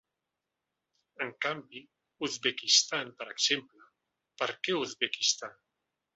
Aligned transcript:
En 1.25 1.33
canvi 1.45 1.81
l’Uzbekistan, 2.23 3.13
per 3.21 3.29
exemple… 3.35 3.87
Per 4.43 4.51
què 4.65 4.79
l’Uzbekistan? 4.81 5.57